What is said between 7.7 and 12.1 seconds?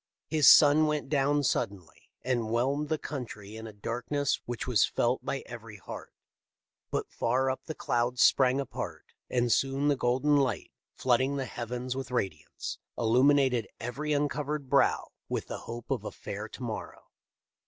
clouds sprang apart, and soon the golden light, flooding the heavens with